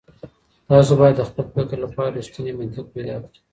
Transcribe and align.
تاسو 0.69 0.91
بايد 0.99 1.15
د 1.17 1.21
خپل 1.29 1.45
فکر 1.55 1.77
لپاره 1.85 2.13
رښتينی 2.17 2.51
منطق 2.59 2.85
پيدا 2.95 3.15
کړئ. 3.23 3.37